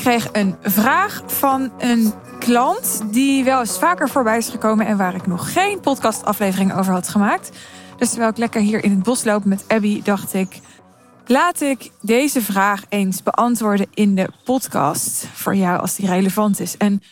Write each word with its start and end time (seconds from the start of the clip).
kreeg 0.00 0.28
een 0.32 0.56
vraag 0.62 1.22
van 1.26 1.72
een 1.78 2.12
klant 2.38 3.02
die 3.10 3.44
wel 3.44 3.60
eens 3.60 3.78
vaker 3.78 4.08
voorbij 4.08 4.38
is 4.38 4.48
gekomen 4.48 4.86
en 4.86 4.96
waar 4.96 5.14
ik 5.14 5.26
nog 5.26 5.52
geen 5.52 5.80
podcastaflevering 5.80 6.74
over 6.74 6.92
had 6.92 7.08
gemaakt. 7.08 7.50
Dus 7.96 8.08
terwijl 8.08 8.30
ik 8.30 8.36
lekker 8.36 8.60
hier 8.60 8.84
in 8.84 8.90
het 8.90 9.02
bos 9.02 9.24
loop 9.24 9.44
met 9.44 9.64
Abby, 9.68 10.02
dacht 10.02 10.34
ik: 10.34 10.60
laat 11.26 11.60
ik 11.60 11.90
deze 12.00 12.42
vraag 12.42 12.82
eens 12.88 13.22
beantwoorden 13.22 13.86
in 13.94 14.14
de 14.14 14.28
podcast 14.44 15.26
voor 15.32 15.54
jou 15.54 15.80
als 15.80 15.94
die 15.94 16.06
relevant 16.06 16.60
is. 16.60 16.76
En 16.76 17.02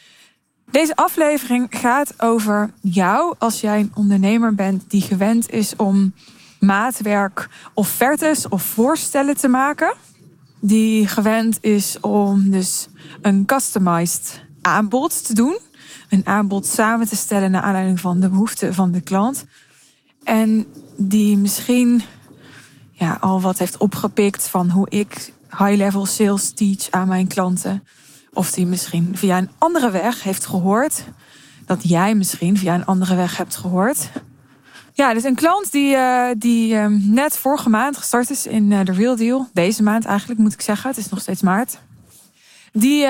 deze 0.70 0.96
aflevering 0.96 1.66
gaat 1.70 2.23
over 2.23 2.70
jou 2.80 3.34
als 3.38 3.60
jij 3.60 3.80
een 3.80 3.92
ondernemer 3.95 4.55
bent 4.55 4.91
die 4.91 5.02
gewend 5.02 5.50
is 5.50 5.77
om 5.77 6.14
maatwerk, 6.60 7.48
offertes 7.74 8.48
of 8.48 8.62
voorstellen 8.62 9.36
te 9.36 9.48
maken. 9.48 9.95
Die 10.60 11.06
gewend 11.06 11.58
is 11.60 12.00
om 12.00 12.50
dus 12.50 12.88
een 13.22 13.44
customized 13.44 14.44
aanbod 14.62 15.26
te 15.26 15.34
doen. 15.34 15.58
Een 16.08 16.26
aanbod 16.26 16.66
samen 16.66 17.08
te 17.08 17.16
stellen 17.16 17.50
naar 17.50 17.62
aanleiding 17.62 18.00
van 18.00 18.20
de 18.20 18.28
behoeften 18.28 18.74
van 18.74 18.92
de 18.92 19.00
klant. 19.00 19.44
En 20.24 20.66
die 20.96 21.36
misschien 21.36 22.02
ja, 22.92 23.16
al 23.20 23.40
wat 23.40 23.58
heeft 23.58 23.76
opgepikt 23.76 24.48
van 24.48 24.70
hoe 24.70 24.90
ik 24.90 25.32
high-level 25.50 26.06
sales 26.06 26.50
teach 26.50 26.90
aan 26.90 27.09
mijn 27.09 27.26
klanten. 27.26 27.84
Of 28.32 28.50
die 28.52 28.66
misschien 28.66 29.16
via 29.16 29.38
een 29.38 29.50
andere 29.59 29.90
weg 29.90 30.22
heeft 30.22 30.46
gehoord. 30.46 31.04
Dat 31.66 31.88
jij 31.88 32.14
misschien 32.14 32.56
via 32.56 32.74
een 32.74 32.86
andere 32.86 33.14
weg 33.14 33.36
hebt 33.36 33.56
gehoord. 33.56 34.09
Ja, 34.98 35.15
dus 35.15 35.25
een 35.25 35.34
klant 35.34 35.73
die, 35.73 35.95
uh, 35.95 36.29
die 36.38 36.74
uh, 36.74 36.87
net 36.88 37.37
vorige 37.37 37.68
maand 37.68 37.96
gestart 37.96 38.30
is 38.30 38.46
in 38.46 38.71
uh, 38.71 38.85
de 38.85 38.93
Real 38.93 39.16
Deal. 39.16 39.49
Deze 39.52 39.82
maand 39.82 40.05
eigenlijk 40.05 40.40
moet 40.40 40.52
ik 40.52 40.60
zeggen. 40.60 40.90
Het 40.90 40.99
is 40.99 41.09
nog 41.09 41.21
steeds 41.21 41.43
maart. 41.43 41.79
Die 42.73 43.07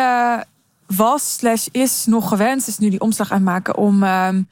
was 0.86 1.34
slash 1.34 1.66
is 1.72 2.06
nog 2.06 2.28
gewend. 2.28 2.66
Is 2.66 2.78
nu 2.78 2.88
die 2.90 3.00
omslag 3.00 3.30
aan 3.30 3.36
het 3.36 3.46
maken 3.46 3.76
om 3.76 4.02
ehm, 4.02 4.42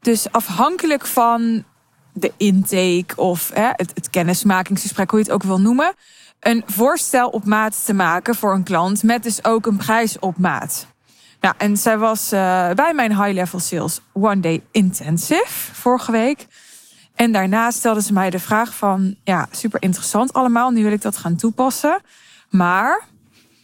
dus 0.00 0.32
afhankelijk 0.32 1.06
van 1.06 1.64
de 2.12 2.32
intake 2.36 3.16
of 3.16 3.50
het, 3.52 3.92
het 3.94 4.10
kennismakingsgesprek, 4.10 5.10
hoe 5.10 5.18
je 5.18 5.24
het 5.24 5.34
ook 5.34 5.42
wil 5.42 5.60
noemen. 5.60 5.94
Een 6.40 6.62
voorstel 6.66 7.28
op 7.28 7.44
maat 7.44 7.84
te 7.84 7.94
maken 7.94 8.34
voor 8.34 8.54
een 8.54 8.62
klant 8.62 9.02
met 9.02 9.22
dus 9.22 9.44
ook 9.44 9.66
een 9.66 9.76
prijs 9.76 10.18
op 10.18 10.38
maat. 10.38 10.86
Nou, 11.40 11.54
en 11.58 11.76
zij 11.76 11.98
was 11.98 12.28
bij 12.74 12.92
mijn 12.94 13.22
high 13.22 13.32
level 13.32 13.58
sales 13.58 14.00
one 14.12 14.40
day 14.40 14.62
intensive 14.70 15.74
vorige 15.74 16.12
week. 16.12 16.46
En 17.14 17.32
daarna 17.32 17.70
stelde 17.70 18.02
ze 18.02 18.12
mij 18.12 18.30
de 18.30 18.38
vraag 18.38 18.74
van, 18.74 19.16
ja, 19.24 19.48
super 19.50 19.82
interessant 19.82 20.32
allemaal. 20.32 20.70
Nu 20.70 20.82
wil 20.82 20.92
ik 20.92 21.02
dat 21.02 21.16
gaan 21.16 21.36
toepassen. 21.36 22.00
Maar, 22.50 23.04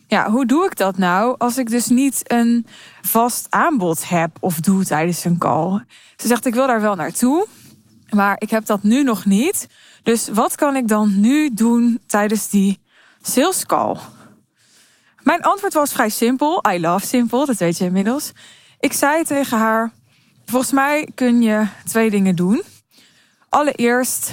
ja, 0.06 0.30
hoe 0.30 0.46
doe 0.46 0.64
ik 0.64 0.76
dat 0.76 0.98
nou 0.98 1.34
als 1.38 1.58
ik 1.58 1.70
dus 1.70 1.86
niet 1.86 2.32
een 2.32 2.66
vast 3.02 3.46
aanbod 3.48 4.08
heb 4.08 4.36
of 4.40 4.60
doe 4.60 4.84
tijdens 4.84 5.24
een 5.24 5.38
call? 5.38 5.84
Ze 6.16 6.26
zegt, 6.26 6.46
ik 6.46 6.54
wil 6.54 6.66
daar 6.66 6.80
wel 6.80 6.94
naartoe, 6.94 7.46
maar 8.10 8.36
ik 8.38 8.50
heb 8.50 8.66
dat 8.66 8.82
nu 8.82 9.02
nog 9.02 9.24
niet. 9.24 9.68
Dus 10.02 10.28
wat 10.28 10.54
kan 10.54 10.76
ik 10.76 10.88
dan 10.88 11.20
nu 11.20 11.54
doen 11.54 12.00
tijdens 12.06 12.48
die 12.48 12.80
sales 13.22 13.66
call? 13.66 13.96
Mijn 15.22 15.42
antwoord 15.42 15.72
was 15.72 15.92
vrij 15.92 16.08
simpel. 16.08 16.64
I 16.72 16.80
love 16.80 17.06
simpel, 17.06 17.46
dat 17.46 17.56
weet 17.56 17.78
je 17.78 17.84
inmiddels. 17.84 18.32
Ik 18.80 18.92
zei 18.92 19.24
tegen 19.24 19.58
haar: 19.58 19.90
Volgens 20.46 20.72
mij 20.72 21.08
kun 21.14 21.42
je 21.42 21.66
twee 21.84 22.10
dingen 22.10 22.36
doen. 22.36 22.62
Allereerst, 23.50 24.32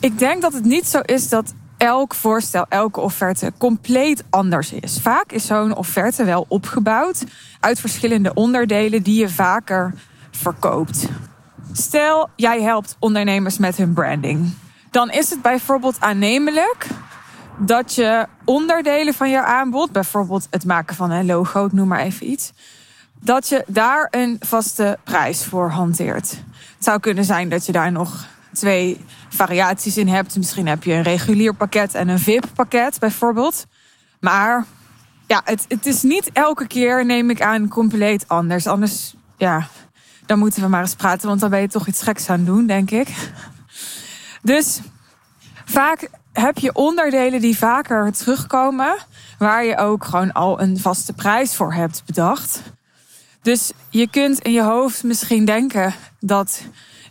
ik 0.00 0.18
denk 0.18 0.42
dat 0.42 0.52
het 0.52 0.64
niet 0.64 0.86
zo 0.86 1.00
is 1.00 1.28
dat 1.28 1.54
elk 1.76 2.14
voorstel, 2.14 2.66
elke 2.68 3.00
offerte 3.00 3.52
compleet 3.58 4.24
anders 4.30 4.72
is. 4.72 4.98
Vaak 5.00 5.32
is 5.32 5.46
zo'n 5.46 5.76
offerte 5.76 6.24
wel 6.24 6.44
opgebouwd 6.48 7.24
uit 7.60 7.80
verschillende 7.80 8.34
onderdelen 8.34 9.02
die 9.02 9.20
je 9.20 9.28
vaker 9.28 9.94
verkoopt. 10.30 11.08
Stel, 11.72 12.28
jij 12.36 12.62
helpt 12.62 12.96
ondernemers 12.98 13.58
met 13.58 13.76
hun 13.76 13.92
branding. 13.92 14.52
Dan 14.90 15.10
is 15.10 15.30
het 15.30 15.42
bijvoorbeeld 15.42 16.00
aannemelijk 16.00 16.86
dat 17.58 17.94
je 17.94 18.26
onderdelen 18.44 19.14
van 19.14 19.30
je 19.30 19.42
aanbod, 19.42 19.92
bijvoorbeeld 19.92 20.46
het 20.50 20.64
maken 20.64 20.96
van 20.96 21.10
een 21.10 21.26
logo, 21.26 21.68
noem 21.72 21.88
maar 21.88 22.00
even 22.00 22.30
iets, 22.30 22.52
dat 23.20 23.48
je 23.48 23.64
daar 23.66 24.08
een 24.10 24.36
vaste 24.40 24.98
prijs 25.04 25.44
voor 25.44 25.70
hanteert. 25.70 26.30
Het 26.30 26.84
zou 26.84 27.00
kunnen 27.00 27.24
zijn 27.24 27.48
dat 27.48 27.66
je 27.66 27.72
daar 27.72 27.92
nog 27.92 28.26
twee 28.52 29.04
variaties 29.28 29.96
in 29.96 30.08
hebt. 30.08 30.36
Misschien 30.36 30.66
heb 30.66 30.84
je 30.84 30.92
een 30.92 31.02
regulier 31.02 31.54
pakket 31.54 31.94
en 31.94 32.08
een 32.08 32.18
VIP-pakket 32.18 32.98
bijvoorbeeld. 32.98 33.66
Maar 34.20 34.64
ja, 35.26 35.40
het, 35.44 35.64
het 35.68 35.86
is 35.86 36.02
niet 36.02 36.30
elke 36.32 36.66
keer, 36.66 37.06
neem 37.06 37.30
ik 37.30 37.42
aan, 37.42 37.68
compleet 37.68 38.28
anders. 38.28 38.66
Anders, 38.66 39.14
ja, 39.36 39.66
dan 40.26 40.38
moeten 40.38 40.62
we 40.62 40.68
maar 40.68 40.80
eens 40.80 40.94
praten, 40.94 41.28
want 41.28 41.40
dan 41.40 41.50
ben 41.50 41.60
je 41.60 41.68
toch 41.68 41.86
iets 41.86 42.02
geks 42.02 42.30
aan 42.30 42.44
doen, 42.44 42.66
denk 42.66 42.90
ik. 42.90 43.08
Dus 44.42 44.80
vaak 45.64 46.08
heb 46.32 46.58
je 46.58 46.74
onderdelen 46.74 47.40
die 47.40 47.58
vaker 47.58 48.12
terugkomen, 48.12 48.96
waar 49.38 49.64
je 49.64 49.76
ook 49.76 50.04
gewoon 50.04 50.32
al 50.32 50.60
een 50.60 50.78
vaste 50.78 51.12
prijs 51.12 51.54
voor 51.54 51.74
hebt 51.74 52.02
bedacht. 52.06 52.62
Dus 53.42 53.72
je 53.88 54.08
kunt 54.10 54.38
in 54.38 54.52
je 54.52 54.62
hoofd 54.62 55.02
misschien 55.02 55.44
denken 55.44 55.94
dat 56.18 56.62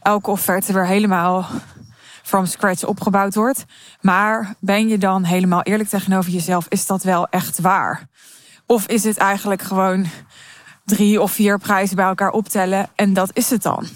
elke 0.01 0.29
offerte 0.31 0.73
weer 0.73 0.87
helemaal 0.87 1.47
from 2.23 2.45
scratch 2.45 2.83
opgebouwd 2.85 3.35
wordt. 3.35 3.65
Maar 4.01 4.55
ben 4.59 4.87
je 4.87 4.97
dan 4.97 5.23
helemaal 5.23 5.61
eerlijk 5.61 5.89
tegenover 5.89 6.31
jezelf? 6.31 6.65
Is 6.69 6.85
dat 6.85 7.03
wel 7.03 7.27
echt 7.27 7.59
waar? 7.59 8.07
Of 8.65 8.87
is 8.87 9.03
het 9.03 9.17
eigenlijk 9.17 9.61
gewoon 9.61 10.05
drie 10.85 11.21
of 11.21 11.31
vier 11.31 11.57
prijzen 11.57 11.95
bij 11.95 12.05
elkaar 12.05 12.31
optellen 12.31 12.89
en 12.95 13.13
dat 13.13 13.29
is 13.33 13.49
het 13.49 13.61
dan? 13.61 13.87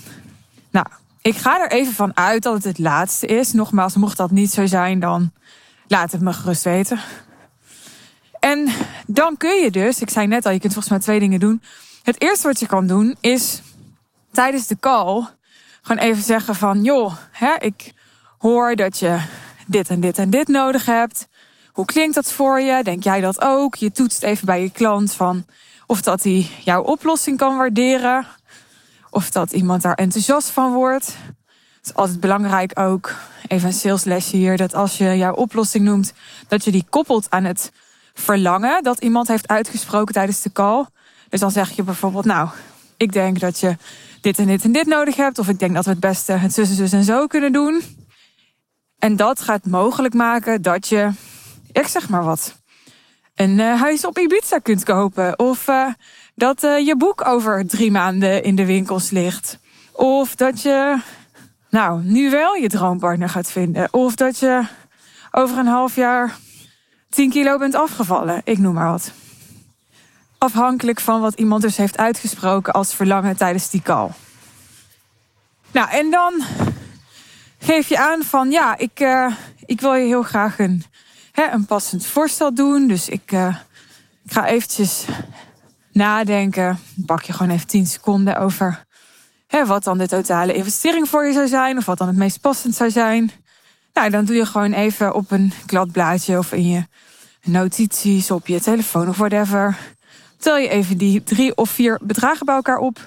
Nou, 0.72 0.86
ik 1.22 1.36
ga 1.36 1.62
er 1.62 1.72
even 1.72 1.94
van 1.94 2.18
uit 2.18 2.44
dat 2.44 2.54
het 2.54 2.64
het 2.64 2.80
laatste 2.80 3.26
is. 3.28 3.54
Nogmaals, 3.54 3.96
mocht 3.96 4.18
dat 4.18 4.32
niet 4.32 4.52
zo 4.52 4.66
zijn, 4.66 5.00
dan 5.00 5.32
laat 5.88 6.12
het 6.12 6.22
me 6.22 6.34
gerust 6.34 6.64
weten. 6.64 7.00
En 8.40 8.70
dan 9.08 9.38
kun 9.38 9.62
je 9.62 9.72
dus, 9.72 10.02
ik 10.02 10.10
zei 10.10 10.28
net 10.28 10.46
al, 10.46 10.52
je 10.52 10.60
kunt 10.60 10.74
volgens 10.74 10.94
mij 10.94 11.04
twee 11.04 11.20
dingen 11.20 11.40
doen. 11.40 11.62
Het 12.03 12.22
eerste 12.22 12.47
wat 12.47 12.59
je 12.59 12.68
kan 12.68 12.88
doen 12.88 13.16
is 13.19 13.62
tijdens 14.31 14.68
de 14.68 14.78
call 14.80 15.28
gewoon 15.81 16.03
even 16.03 16.24
zeggen 16.24 16.56
van 16.56 16.84
joh, 16.84 17.16
hè, 17.31 17.56
ik 17.59 17.94
hoor 18.38 18.75
dat 18.75 19.00
je 19.00 19.22
dit 19.68 19.90
en 19.90 20.00
dit 20.00 20.18
en 20.18 20.30
dit 20.30 20.47
nodig 20.47 20.86
hebt. 20.86 21.28
Hoe 21.72 21.86
klinkt 21.86 22.16
dat 22.16 22.31
voor 22.31 22.59
je? 22.62 22.84
Denk 22.84 23.03
jij 23.03 23.22
dat 23.22 23.41
ook? 23.41 23.75
Je 23.75 23.91
toetst 23.91 24.24
even 24.24 24.46
bij 24.46 24.62
je 24.62 24.72
klant 24.72 25.14
van 25.14 25.46
of 25.88 26.02
dat 26.02 26.24
hij 26.24 26.50
jouw 26.64 26.81
oplossing 26.81 27.38
kan 27.38 27.58
waarderen. 27.58 28.25
Of 29.09 29.30
dat 29.30 29.52
iemand 29.52 29.81
daar 29.81 29.94
enthousiast 29.94 30.50
van 30.50 30.74
wordt. 30.74 31.06
Het 31.78 31.85
is 31.85 31.94
altijd 31.94 32.20
belangrijk 32.20 32.80
ook, 32.80 33.16
even 33.47 33.68
een 33.68 33.74
saleslesje 33.74 34.35
hier, 34.35 34.58
dat 34.58 34.74
als 34.74 34.97
je 34.97 35.18
jouw 35.18 35.34
oplossing 35.34 35.85
noemt, 35.85 36.14
dat 36.47 36.64
je 36.64 36.72
die 36.72 36.85
koppelt 36.90 37.30
aan 37.30 37.44
het 37.44 37.72
verlangen 38.14 38.84
dat 38.84 39.00
iemand 39.00 39.28
heeft 39.28 39.47
uitgesproken 39.47 40.14
tijdens 40.14 40.41
de 40.41 40.52
call. 40.52 40.85
Dus 41.34 41.42
dan 41.42 41.52
zeg 41.52 41.72
je 41.72 41.84
bijvoorbeeld, 41.84 42.26
nou, 42.26 42.50
ik 42.98 43.12
denk 43.12 43.40
dat 43.40 43.60
je 43.60 43.78
dit 44.22 44.40
en 44.40 44.46
dit 44.46 44.64
en 44.64 44.72
dit 44.72 44.86
nodig 44.86 45.16
hebt. 45.16 45.40
Of 45.40 45.48
ik 45.48 45.60
denk 45.60 45.74
dat 45.74 45.86
we 45.86 45.92
het 45.92 46.00
beste 46.00 46.32
het 46.32 46.54
zus 46.54 46.70
en 46.70 46.76
zus 46.76 46.92
en 46.92 47.04
zo 47.04 47.28
kunnen 47.28 47.52
doen. 47.52 47.82
En 49.00 49.16
dat 49.16 49.42
gaat 49.42 49.66
mogelijk 49.66 50.14
maken 50.14 50.62
dat 50.62 50.88
je, 50.88 51.12
ik 51.72 51.88
zeg 51.88 52.10
maar 52.10 52.24
wat, 52.24 52.56
een 53.36 53.60
uh, 53.60 53.82
huis 53.82 54.06
op 54.06 54.18
Ibiza 54.18 54.58
kunt 54.58 54.84
kopen. 54.84 55.40
Of 55.40 55.68
uh, 55.68 55.88
dat 56.36 56.64
uh, 56.64 56.86
je 56.86 56.98
boek 56.98 57.28
over 57.28 57.68
drie 57.68 57.92
maanden 57.92 58.44
in 58.44 58.56
de 58.56 58.66
winkels 58.66 59.09
ligt. 59.09 59.59
Of 59.91 60.36
dat 60.36 60.62
je, 60.62 61.02
nou, 61.70 62.03
nu 62.03 62.29
wel 62.29 62.56
je 62.56 62.70
droompartner 62.70 63.29
gaat 63.29 63.52
vinden. 63.52 63.94
Of 63.94 64.16
dat 64.16 64.40
je 64.40 64.64
over 65.32 65.58
een 65.58 65.68
half 65.68 65.96
jaar 65.96 66.38
10 67.09 67.29
kilo 67.29 67.58
bent 67.58 67.76
afgevallen. 67.76 68.41
Ik 68.44 68.58
noem 68.58 68.74
maar 68.74 68.91
wat. 68.91 69.22
Afhankelijk 70.43 70.99
van 70.99 71.22
wat 71.22 71.34
iemand 71.34 71.61
dus 71.61 71.78
heeft 71.78 71.97
uitgesproken 71.97 72.73
als 72.73 72.93
verlangen 72.93 73.37
tijdens 73.37 73.69
die 73.69 73.81
call. 73.81 74.09
Nou, 75.72 75.90
en 75.90 76.11
dan 76.11 76.43
geef 77.59 77.87
je 77.87 77.99
aan 77.99 78.23
van 78.23 78.51
ja, 78.51 78.78
ik, 78.78 78.99
uh, 78.99 79.35
ik 79.66 79.81
wil 79.81 79.93
je 79.93 80.05
heel 80.05 80.23
graag 80.23 80.59
een, 80.59 80.84
hè, 81.31 81.51
een 81.51 81.66
passend 81.66 82.05
voorstel 82.05 82.53
doen. 82.53 82.87
Dus 82.87 83.09
ik, 83.09 83.31
uh, 83.31 83.55
ik 84.23 84.31
ga 84.31 84.45
eventjes 84.45 85.05
nadenken. 85.91 86.79
Pak 87.05 87.22
je 87.22 87.34
gewoon 87.34 87.51
even 87.51 87.67
10 87.67 87.85
seconden 87.85 88.37
over 88.37 88.85
hè, 89.47 89.66
wat 89.66 89.84
dan 89.84 89.97
de 89.97 90.07
totale 90.07 90.53
investering 90.53 91.09
voor 91.09 91.25
je 91.25 91.34
zou 91.34 91.47
zijn. 91.47 91.78
Of 91.78 91.85
wat 91.85 91.97
dan 91.97 92.07
het 92.07 92.17
meest 92.17 92.41
passend 92.41 92.75
zou 92.75 92.91
zijn. 92.91 93.31
Nou, 93.93 94.09
dan 94.09 94.25
doe 94.25 94.35
je 94.35 94.45
gewoon 94.45 94.73
even 94.73 95.13
op 95.13 95.31
een 95.31 95.53
kladblaadje 95.66 96.37
of 96.37 96.51
in 96.51 96.67
je 96.67 96.85
notities 97.43 98.31
op 98.31 98.47
je 98.47 98.61
telefoon 98.61 99.09
of 99.09 99.17
whatever 99.17 99.78
tel 100.43 100.57
je 100.57 100.67
even 100.67 100.97
die 100.97 101.23
drie 101.23 101.55
of 101.55 101.69
vier 101.69 101.99
bedragen 102.01 102.45
bij 102.45 102.55
elkaar 102.55 102.78
op. 102.78 102.99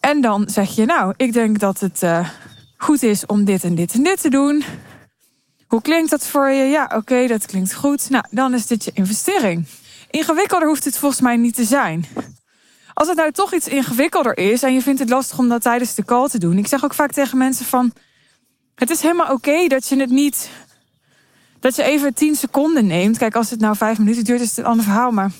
En 0.00 0.20
dan 0.20 0.48
zeg 0.48 0.74
je, 0.74 0.84
nou, 0.84 1.14
ik 1.16 1.32
denk 1.32 1.58
dat 1.58 1.80
het 1.80 2.02
uh, 2.02 2.28
goed 2.76 3.02
is 3.02 3.26
om 3.26 3.44
dit 3.44 3.64
en 3.64 3.74
dit 3.74 3.92
en 3.92 4.02
dit 4.02 4.20
te 4.20 4.30
doen. 4.30 4.64
Hoe 5.66 5.82
klinkt 5.82 6.10
dat 6.10 6.26
voor 6.26 6.50
je? 6.50 6.64
Ja, 6.64 6.90
oké, 6.94 7.26
dat 7.26 7.46
klinkt 7.46 7.74
goed. 7.74 8.10
Nou, 8.10 8.24
dan 8.30 8.54
is 8.54 8.66
dit 8.66 8.84
je 8.84 8.90
investering. 8.94 9.66
Ingewikkelder 10.10 10.68
hoeft 10.68 10.84
het 10.84 10.98
volgens 10.98 11.20
mij 11.20 11.36
niet 11.36 11.54
te 11.54 11.64
zijn. 11.64 12.04
Als 12.94 13.08
het 13.08 13.16
nou 13.16 13.32
toch 13.32 13.54
iets 13.54 13.68
ingewikkelder 13.68 14.38
is 14.38 14.62
en 14.62 14.74
je 14.74 14.82
vindt 14.82 15.00
het 15.00 15.08
lastig 15.08 15.38
om 15.38 15.48
dat 15.48 15.62
tijdens 15.62 15.94
de 15.94 16.04
call 16.04 16.28
te 16.28 16.38
doen. 16.38 16.58
Ik 16.58 16.66
zeg 16.66 16.84
ook 16.84 16.94
vaak 16.94 17.12
tegen 17.12 17.38
mensen 17.38 17.66
van, 17.66 17.92
het 18.74 18.90
is 18.90 19.00
helemaal 19.00 19.32
oké 19.32 19.66
dat 19.66 19.88
je 19.88 19.96
het 19.96 20.10
niet, 20.10 20.50
dat 21.60 21.76
je 21.76 21.82
even 21.82 22.14
10 22.14 22.34
seconden 22.34 22.86
neemt. 22.86 23.18
Kijk, 23.18 23.36
als 23.36 23.50
het 23.50 23.60
nou 23.60 23.76
5 23.76 23.98
minuten 23.98 24.24
duurt 24.24 24.40
is 24.40 24.48
het 24.48 24.58
een 24.58 24.64
ander 24.64 24.84
verhaal, 24.84 25.10
maar 25.10 25.30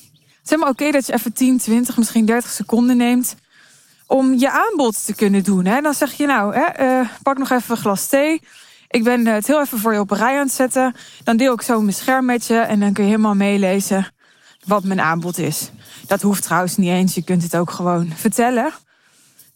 het 0.42 0.50
is 0.50 0.56
helemaal 0.56 0.70
oké 0.70 0.90
dat 0.90 1.06
je 1.06 1.12
even 1.12 1.32
10, 1.32 1.58
20, 1.58 1.96
misschien 1.96 2.24
30 2.24 2.50
seconden 2.50 2.96
neemt 2.96 3.34
om 4.06 4.34
je 4.34 4.50
aanbod 4.50 5.04
te 5.04 5.14
kunnen 5.14 5.42
doen. 5.42 5.64
Hè? 5.64 5.80
Dan 5.80 5.94
zeg 5.94 6.12
je 6.12 6.26
nou, 6.26 6.54
hè, 6.54 7.00
uh, 7.00 7.08
pak 7.22 7.38
nog 7.38 7.50
even 7.50 7.70
een 7.70 7.82
glas 7.82 8.06
thee. 8.06 8.40
Ik 8.88 9.04
ben 9.04 9.26
het 9.26 9.46
heel 9.46 9.60
even 9.60 9.78
voor 9.78 9.92
je 9.92 10.00
op 10.00 10.10
een 10.10 10.18
rij 10.18 10.34
aan 10.38 10.46
het 10.46 10.52
zetten. 10.52 10.94
Dan 11.24 11.36
deel 11.36 11.52
ik 11.52 11.62
zo 11.62 11.80
mijn 11.80 11.94
scherm 11.94 12.24
met 12.24 12.46
je 12.46 12.58
en 12.58 12.80
dan 12.80 12.92
kun 12.92 13.04
je 13.04 13.10
helemaal 13.10 13.34
meelezen 13.34 14.12
wat 14.66 14.84
mijn 14.84 15.00
aanbod 15.00 15.38
is. 15.38 15.70
Dat 16.06 16.22
hoeft 16.22 16.42
trouwens 16.42 16.76
niet 16.76 16.88
eens. 16.88 17.14
Je 17.14 17.24
kunt 17.24 17.42
het 17.42 17.56
ook 17.56 17.70
gewoon 17.70 18.12
vertellen. 18.16 18.72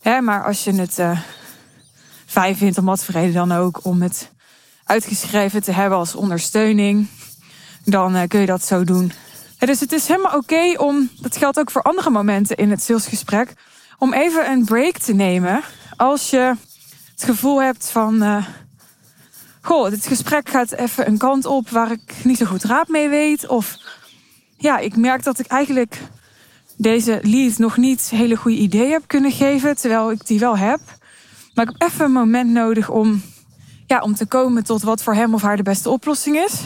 Hè, 0.01 0.21
maar 0.21 0.45
als 0.45 0.65
je 0.65 0.73
het 0.73 0.99
uh, 0.99 1.21
fijn 2.27 2.57
vindt, 2.57 2.79
om 2.79 2.85
wat 2.85 3.05
voor 3.05 3.15
reden 3.15 3.35
dan 3.35 3.53
ook, 3.53 3.81
om 3.83 4.03
het 4.03 4.31
uitgeschreven 4.85 5.63
te 5.63 5.73
hebben 5.73 5.99
als 5.99 6.15
ondersteuning, 6.15 7.09
dan 7.85 8.29
kun 8.29 8.41
je 8.41 8.47
dat 8.47 8.65
zo 8.65 8.85
doen. 8.85 9.13
Dus 9.59 9.81
het 9.81 9.93
is 9.93 10.09
helemaal 10.09 10.37
oké 10.37 10.75
om, 10.77 11.11
dat 11.21 11.37
geldt 11.37 11.59
ook 11.59 11.71
voor 11.71 11.83
andere 11.83 12.11
momenten 12.11 12.57
in 12.57 12.71
het 12.71 12.83
salesgesprek, 12.83 13.53
om 13.99 14.13
even 14.13 14.51
een 14.51 14.65
break 14.65 14.99
te 14.99 15.15
nemen 15.15 15.63
als 15.97 16.31
je 16.31 16.55
het 17.13 17.25
gevoel 17.25 17.63
hebt 17.63 17.91
van, 17.91 18.23
uh, 18.23 18.47
goh, 19.61 19.91
dit 19.91 20.07
gesprek 20.07 20.49
gaat 20.49 20.73
even 20.73 21.07
een 21.07 21.19
kant 21.19 21.45
op 21.45 21.69
waar 21.69 21.91
ik 21.91 22.15
niet 22.25 22.39
zo 22.39 22.47
goed 22.47 22.65
raad 22.65 22.89
mee 22.89 23.09
weet. 23.09 23.47
Of 23.49 23.77
ja, 24.57 24.79
ik 24.79 24.97
merk 24.97 25.23
dat 25.23 25.39
ik 25.39 25.47
eigenlijk 25.47 26.01
deze 26.77 27.19
lead 27.23 27.59
nog 27.59 27.77
niet 27.77 28.11
hele 28.11 28.37
goede 28.37 28.57
ideeën 28.57 28.91
heb 28.91 29.03
kunnen 29.07 29.33
geven, 29.33 29.77
terwijl 29.77 30.11
ik 30.11 30.27
die 30.27 30.39
wel 30.39 30.57
heb. 30.57 30.81
Maar 31.55 31.69
ik 31.69 31.75
heb 31.79 31.91
even 31.91 32.05
een 32.05 32.13
moment 32.13 32.51
nodig 32.51 32.91
om, 32.91 33.23
ja, 33.87 34.01
om 34.01 34.15
te 34.15 34.27
komen 34.27 34.65
tot 34.65 34.83
wat 34.83 35.03
voor 35.03 35.15
hem 35.15 35.35
of 35.35 35.43
haar 35.43 35.57
de 35.57 35.63
beste 35.63 35.91
oplossing 35.91 36.37
is. 36.37 36.61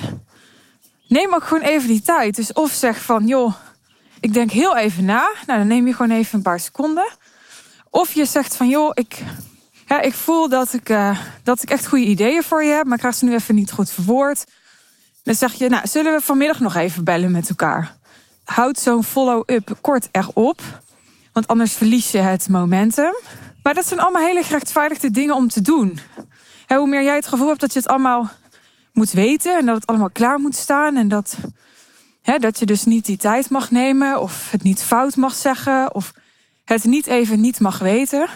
Neem 1.11 1.35
ook 1.35 1.45
gewoon 1.45 1.63
even 1.63 1.89
die 1.89 2.03
tijd. 2.03 2.37
Dus 2.37 2.53
of 2.53 2.73
zeg 2.73 3.03
van, 3.03 3.27
joh, 3.27 3.55
ik 4.21 4.33
denk 4.33 4.51
heel 4.51 4.77
even 4.77 5.05
na. 5.05 5.31
Nou, 5.47 5.59
dan 5.59 5.69
neem 5.69 5.87
je 5.87 5.95
gewoon 5.95 6.17
even 6.17 6.37
een 6.37 6.43
paar 6.43 6.61
seconden. 6.61 7.09
Of 7.91 8.13
je 8.13 8.25
zegt 8.25 8.57
van, 8.57 8.69
joh, 8.69 8.91
ik, 8.95 9.23
ja, 9.87 10.01
ik 10.01 10.15
voel 10.15 10.49
dat 10.49 10.73
ik, 10.73 10.89
uh, 10.89 11.19
dat 11.43 11.63
ik 11.63 11.71
echt 11.71 11.87
goede 11.87 12.05
ideeën 12.05 12.43
voor 12.43 12.65
je 12.65 12.73
heb, 12.73 12.85
maar 12.85 12.95
ik 12.95 12.99
krijg 12.99 13.15
ze 13.15 13.25
nu 13.25 13.35
even 13.35 13.55
niet 13.55 13.73
goed 13.73 13.91
verwoord. 13.91 14.45
Dan 15.23 15.35
zeg 15.35 15.53
je, 15.53 15.69
nou, 15.69 15.87
zullen 15.87 16.13
we 16.13 16.21
vanmiddag 16.21 16.61
nog 16.61 16.75
even 16.75 17.05
bellen 17.05 17.31
met 17.31 17.49
elkaar? 17.49 17.97
Houd 18.45 18.79
zo'n 18.79 19.05
follow-up 19.05 19.77
kort 19.81 20.09
erop, 20.13 20.61
want 21.33 21.47
anders 21.47 21.73
verlies 21.73 22.11
je 22.11 22.19
het 22.19 22.49
momentum. 22.49 23.15
Maar 23.63 23.75
dat 23.75 23.87
zijn 23.87 24.01
allemaal 24.01 24.27
hele 24.27 24.43
gerechtvaardigde 24.43 25.11
dingen 25.11 25.35
om 25.35 25.49
te 25.49 25.61
doen. 25.61 26.01
hoe 26.67 26.89
meer 26.89 27.03
jij 27.03 27.15
het 27.15 27.27
gevoel 27.27 27.49
hebt 27.49 27.61
dat 27.61 27.73
je 27.73 27.79
het 27.79 27.89
allemaal 27.89 28.31
moet 28.93 29.11
weten 29.11 29.59
en 29.59 29.67
dat 29.67 29.75
het 29.75 29.87
allemaal 29.87 30.11
klaar 30.11 30.39
moet 30.39 30.55
staan 30.55 30.97
en 30.97 31.09
dat, 31.09 31.37
dat 32.39 32.59
je 32.59 32.67
dus 32.67 32.85
niet 32.85 33.07
die 33.07 33.17
tijd 33.17 33.51
mag 33.51 33.71
nemen 33.71 34.21
of 34.21 34.51
het 34.51 34.63
niet 34.63 34.83
fout 34.83 35.17
mag 35.17 35.35
zeggen 35.35 35.95
of 35.95 36.13
het 36.65 36.85
niet 36.85 37.07
even 37.07 37.41
niet 37.41 37.61
mag 37.61 37.79
weten, 37.79 38.29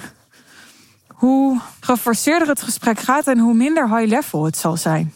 hoe 1.09 1.61
geforceerder 1.81 2.49
het 2.49 2.63
gesprek 2.63 2.99
gaat 2.99 3.27
en 3.27 3.39
hoe 3.39 3.55
minder 3.55 3.97
high 3.97 4.09
level 4.09 4.45
het 4.45 4.57
zal 4.57 4.77
zijn. 4.77 5.15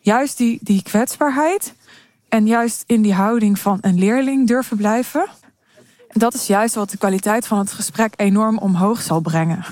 Juist 0.00 0.36
die, 0.36 0.58
die 0.62 0.82
kwetsbaarheid 0.82 1.74
en 2.28 2.46
juist 2.46 2.84
in 2.86 3.02
die 3.02 3.14
houding 3.14 3.58
van 3.58 3.78
een 3.80 3.98
leerling 3.98 4.46
durven 4.46 4.76
blijven. 4.76 5.28
Dat 6.08 6.34
is 6.34 6.46
juist 6.46 6.74
wat 6.74 6.90
de 6.90 6.98
kwaliteit 6.98 7.46
van 7.46 7.58
het 7.58 7.72
gesprek 7.72 8.12
enorm 8.16 8.58
omhoog 8.58 9.02
zal 9.02 9.20
brengen. 9.20 9.64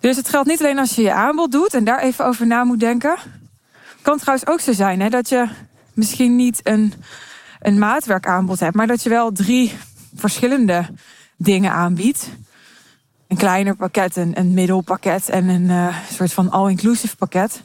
Dus 0.00 0.16
het 0.16 0.28
geldt 0.28 0.48
niet 0.48 0.60
alleen 0.60 0.78
als 0.78 0.94
je 0.94 1.02
je 1.02 1.12
aanbod 1.12 1.52
doet 1.52 1.74
en 1.74 1.84
daar 1.84 2.00
even 2.00 2.24
over 2.24 2.46
na 2.46 2.64
moet 2.64 2.80
denken. 2.80 3.18
Kan 4.02 4.18
trouwens 4.18 4.48
ook 4.48 4.60
zo 4.60 4.72
zijn 4.72 5.00
hè, 5.00 5.08
dat 5.08 5.28
je 5.28 5.48
misschien 5.94 6.36
niet 6.36 6.60
een, 6.62 6.92
een 7.60 7.78
maatwerkaanbod 7.78 8.60
hebt, 8.60 8.74
maar 8.74 8.86
dat 8.86 9.02
je 9.02 9.08
wel 9.08 9.32
drie 9.32 9.72
verschillende 10.14 10.86
dingen 11.36 11.72
aanbiedt. 11.72 12.28
Een 13.28 13.36
kleiner 13.36 13.76
pakket, 13.76 14.16
een, 14.16 14.38
een 14.38 14.54
middelpakket 14.54 15.28
en 15.28 15.48
een 15.48 15.64
uh, 15.64 15.96
soort 16.12 16.32
van 16.32 16.50
all-inclusive 16.50 17.16
pakket. 17.16 17.62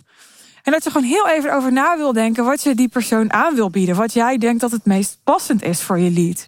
En 0.63 0.71
dat 0.71 0.83
je 0.83 0.91
gewoon 0.91 1.07
heel 1.07 1.29
even 1.29 1.53
over 1.53 1.71
na 1.71 1.97
wil 1.97 2.13
denken 2.13 2.45
wat 2.45 2.63
je 2.63 2.75
die 2.75 2.87
persoon 2.87 3.33
aan 3.33 3.55
wil 3.55 3.69
bieden. 3.69 3.95
Wat 3.95 4.13
jij 4.13 4.37
denkt 4.37 4.61
dat 4.61 4.71
het 4.71 4.85
meest 4.85 5.19
passend 5.23 5.63
is 5.63 5.81
voor 5.81 5.99
je 5.99 6.11
lead. 6.11 6.47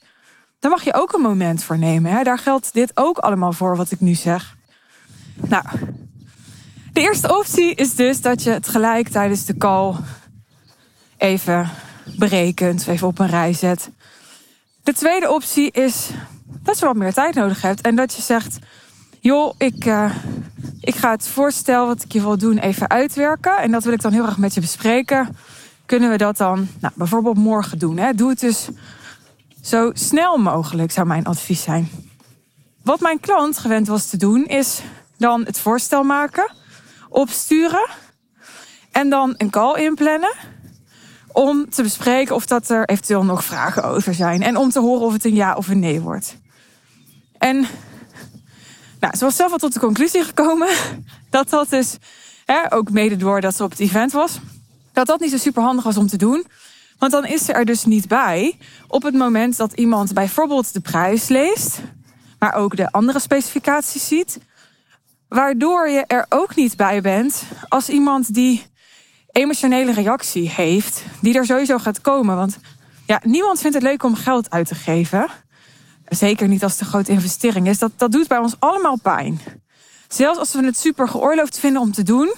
Daar 0.59 0.71
mag 0.71 0.83
je 0.83 0.93
ook 0.93 1.13
een 1.13 1.21
moment 1.21 1.63
voor 1.63 1.77
nemen. 1.77 2.11
Hè? 2.11 2.23
Daar 2.23 2.39
geldt 2.39 2.73
dit 2.73 2.91
ook 2.93 3.17
allemaal 3.17 3.53
voor 3.53 3.77
wat 3.77 3.91
ik 3.91 3.99
nu 3.99 4.13
zeg. 4.13 4.55
Nou, 5.35 5.63
de 6.97 7.03
eerste 7.03 7.37
optie 7.37 7.75
is 7.75 7.95
dus 7.95 8.21
dat 8.21 8.43
je 8.43 8.49
het 8.49 8.67
gelijk 8.67 9.07
tijdens 9.07 9.45
de 9.45 9.57
call 9.57 9.95
even 11.17 11.69
berekent, 12.17 12.87
even 12.87 13.07
op 13.07 13.19
een 13.19 13.27
rij 13.27 13.53
zet. 13.53 13.91
De 14.83 14.93
tweede 14.93 15.31
optie 15.31 15.71
is 15.71 16.09
dat 16.63 16.79
je 16.79 16.85
wat 16.85 16.95
meer 16.95 17.13
tijd 17.13 17.35
nodig 17.35 17.61
hebt. 17.61 17.81
En 17.81 17.95
dat 17.95 18.13
je 18.13 18.21
zegt, 18.21 18.59
joh, 19.19 19.53
ik, 19.57 19.85
uh, 19.85 20.15
ik 20.79 20.95
ga 20.95 21.11
het 21.11 21.27
voorstel 21.27 21.87
wat 21.87 22.03
ik 22.03 22.11
je 22.11 22.21
wil 22.21 22.37
doen 22.37 22.57
even 22.57 22.89
uitwerken. 22.89 23.57
En 23.57 23.71
dat 23.71 23.83
wil 23.83 23.93
ik 23.93 24.01
dan 24.01 24.13
heel 24.13 24.25
erg 24.25 24.37
met 24.37 24.53
je 24.53 24.61
bespreken. 24.61 25.37
Kunnen 25.85 26.09
we 26.09 26.17
dat 26.17 26.37
dan 26.37 26.67
nou, 26.79 26.93
bijvoorbeeld 26.95 27.37
morgen 27.37 27.79
doen? 27.79 27.97
Hè? 27.97 28.13
Doe 28.13 28.29
het 28.29 28.39
dus 28.39 28.67
zo 29.61 29.91
snel 29.93 30.37
mogelijk, 30.37 30.91
zou 30.91 31.07
mijn 31.07 31.25
advies 31.25 31.61
zijn. 31.61 31.89
Wat 32.83 32.99
mijn 32.99 33.19
klant 33.19 33.57
gewend 33.57 33.87
was 33.87 34.09
te 34.09 34.17
doen, 34.17 34.45
is 34.45 34.81
dan 35.17 35.45
het 35.45 35.59
voorstel 35.59 36.03
maken, 36.03 36.51
opsturen 37.09 37.87
en 38.91 39.09
dan 39.09 39.33
een 39.37 39.49
call 39.49 39.83
inplannen 39.83 40.35
om 41.31 41.69
te 41.69 41.83
bespreken 41.83 42.35
of 42.35 42.45
dat 42.45 42.69
er 42.69 42.89
eventueel 42.89 43.23
nog 43.23 43.43
vragen 43.43 43.83
over 43.83 44.13
zijn 44.13 44.43
en 44.43 44.57
om 44.57 44.69
te 44.69 44.79
horen 44.79 45.05
of 45.05 45.13
het 45.13 45.25
een 45.25 45.35
ja 45.35 45.53
of 45.55 45.67
een 45.67 45.79
nee 45.79 46.01
wordt. 46.01 46.37
En 47.37 47.67
nou, 48.99 49.17
ze 49.17 49.23
was 49.23 49.35
zelf 49.35 49.51
al 49.51 49.57
tot 49.57 49.73
de 49.73 49.79
conclusie 49.79 50.23
gekomen 50.23 50.67
dat 51.29 51.49
dat 51.49 51.69
dus, 51.69 51.97
hè, 52.45 52.73
ook 52.73 52.91
mede 52.91 53.15
door 53.15 53.41
dat 53.41 53.55
ze 53.55 53.63
op 53.63 53.69
het 53.69 53.79
event 53.79 54.11
was, 54.11 54.39
dat 54.93 55.07
dat 55.07 55.19
niet 55.19 55.31
zo 55.31 55.37
super 55.37 55.63
handig 55.63 55.83
was 55.83 55.97
om 55.97 56.07
te 56.07 56.17
doen. 56.17 56.45
Want 56.97 57.11
dan 57.11 57.25
is 57.25 57.45
ze 57.45 57.53
er 57.53 57.65
dus 57.65 57.85
niet 57.85 58.07
bij 58.07 58.57
op 58.87 59.03
het 59.03 59.13
moment 59.13 59.57
dat 59.57 59.73
iemand 59.73 60.13
bijvoorbeeld 60.13 60.73
de 60.73 60.79
prijs 60.79 61.27
leest, 61.27 61.81
maar 62.39 62.53
ook 62.53 62.75
de 62.75 62.91
andere 62.91 63.19
specificaties 63.19 64.07
ziet. 64.07 64.39
Waardoor 65.29 65.89
je 65.89 66.03
er 66.07 66.25
ook 66.29 66.55
niet 66.55 66.77
bij 66.77 67.01
bent 67.01 67.43
als 67.67 67.89
iemand 67.89 68.33
die 68.33 68.65
emotionele 69.31 69.93
reactie 69.93 70.49
heeft, 70.49 71.03
die 71.21 71.33
er 71.35 71.45
sowieso 71.45 71.77
gaat 71.77 72.01
komen. 72.01 72.35
Want 72.35 72.57
ja, 73.05 73.21
niemand 73.23 73.59
vindt 73.59 73.75
het 73.75 73.85
leuk 73.85 74.03
om 74.03 74.15
geld 74.15 74.49
uit 74.49 74.67
te 74.67 74.75
geven. 74.75 75.27
Zeker 76.07 76.47
niet 76.47 76.63
als 76.63 76.71
het 76.71 76.81
een 76.81 76.87
grote 76.87 77.11
investering 77.11 77.67
is. 77.67 77.79
Dat, 77.79 77.91
dat 77.95 78.11
doet 78.11 78.27
bij 78.27 78.37
ons 78.37 78.55
allemaal 78.59 78.99
pijn. 79.01 79.39
Zelfs 80.07 80.39
als 80.39 80.53
we 80.53 80.65
het 80.65 80.77
super 80.77 81.07
geoorloofd 81.07 81.59
vinden 81.59 81.81
om 81.81 81.91
te 81.91 82.03
doen, 82.03 82.33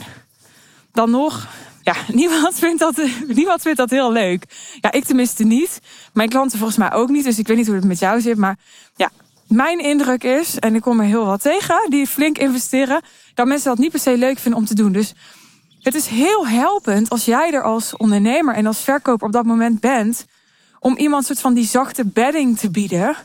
dan 0.91 1.11
nog, 1.11 1.47
ja, 1.81 1.95
niemand 2.21 2.55
vindt 2.55 2.79
dat, 2.79 3.01
niemand 3.27 3.61
vindt 3.61 3.77
dat 3.77 3.89
heel 3.89 4.11
leuk. 4.11 4.45
Ja, 4.81 4.91
ik 4.91 5.05
tenminste 5.05 5.43
niet. 5.43 5.79
Mijn 6.13 6.29
klanten 6.29 6.57
volgens 6.57 6.77
mij 6.77 6.91
ook 6.91 7.09
niet. 7.09 7.23
Dus 7.23 7.39
ik 7.39 7.47
weet 7.47 7.57
niet 7.57 7.67
hoe 7.67 7.75
het 7.75 7.85
met 7.85 7.99
jou 7.99 8.21
zit. 8.21 8.37
Maar 8.37 8.57
ja, 8.95 9.09
mijn 9.49 9.79
indruk 9.79 10.23
is, 10.23 10.59
en 10.59 10.75
ik 10.75 10.81
kom 10.81 10.99
er 10.99 11.05
heel 11.05 11.25
wat 11.25 11.41
tegen, 11.41 11.89
die 11.89 12.07
flink 12.07 12.37
investeren, 12.37 13.01
dat 13.33 13.47
mensen 13.47 13.69
dat 13.69 13.77
niet 13.77 13.91
per 13.91 13.99
se 13.99 14.17
leuk 14.17 14.39
vinden 14.39 14.59
om 14.59 14.65
te 14.65 14.75
doen. 14.75 14.91
Dus 14.91 15.13
het 15.81 15.95
is 15.95 16.07
heel 16.07 16.47
helpend 16.47 17.09
als 17.09 17.25
jij 17.25 17.51
er 17.51 17.63
als 17.63 17.97
ondernemer 17.97 18.55
en 18.55 18.65
als 18.65 18.79
verkoper 18.79 19.27
op 19.27 19.33
dat 19.33 19.45
moment 19.45 19.79
bent, 19.79 20.25
om 20.79 20.97
iemand 20.97 21.25
soort 21.25 21.39
van 21.39 21.53
die 21.53 21.65
zachte 21.65 22.05
bedding 22.05 22.57
te 22.57 22.69
bieden 22.71 23.15